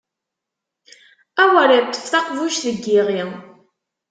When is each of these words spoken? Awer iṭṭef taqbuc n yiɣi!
Awer 1.43 1.69
iṭṭef 1.79 2.05
taqbuc 2.07 2.57
n 2.75 2.77
yiɣi! 2.85 3.21